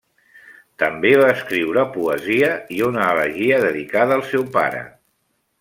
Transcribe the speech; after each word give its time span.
També 0.83 1.11
va 1.21 1.27
escriure 1.33 1.83
poesia 1.99 2.51
i 2.79 2.83
una 2.89 3.05
elegia 3.13 3.63
dedicada 3.69 4.19
al 4.21 4.29
seu 4.35 4.51
pare. 4.61 4.83